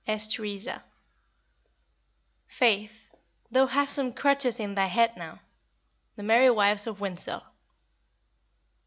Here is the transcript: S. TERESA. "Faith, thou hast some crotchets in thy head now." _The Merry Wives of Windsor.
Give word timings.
S. 0.07 0.27
TERESA. 0.33 0.81
"Faith, 2.47 3.13
thou 3.51 3.67
hast 3.67 3.93
some 3.93 4.11
crotchets 4.13 4.59
in 4.59 4.73
thy 4.73 4.87
head 4.87 5.15
now." 5.15 5.39
_The 6.17 6.25
Merry 6.25 6.49
Wives 6.49 6.87
of 6.87 6.99
Windsor. 6.99 7.43